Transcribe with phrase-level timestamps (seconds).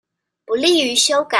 [0.45, 1.29] 不利於修改